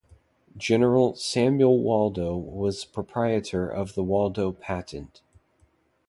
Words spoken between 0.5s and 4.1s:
General Samuel Waldo was proprietor of the